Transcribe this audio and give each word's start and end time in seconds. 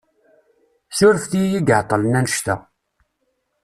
Surfet-iyi 0.97 1.57
i 1.59 1.63
iεeṭṭlen 1.67 2.17
annect-a. 2.19 2.55